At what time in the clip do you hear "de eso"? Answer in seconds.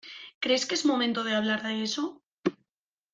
1.61-2.23